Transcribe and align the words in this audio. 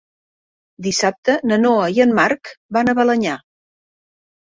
Dissabte 0.87 1.35
na 1.51 1.61
Noa 1.65 1.85
i 1.99 2.03
en 2.09 2.17
Marc 2.23 2.53
van 2.79 2.93
a 2.93 2.99
Balenyà. 3.03 3.41